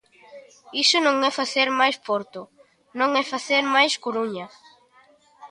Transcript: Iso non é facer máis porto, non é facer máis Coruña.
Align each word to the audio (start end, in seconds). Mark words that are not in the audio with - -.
Iso 0.83 0.97
non 1.05 1.15
é 1.29 1.31
facer 1.39 1.67
máis 1.79 1.95
porto, 2.07 2.41
non 2.99 3.09
é 3.21 3.23
facer 3.33 3.63
máis 3.75 3.93
Coruña. 4.03 4.45